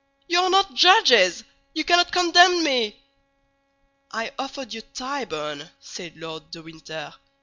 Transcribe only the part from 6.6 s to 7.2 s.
Winter.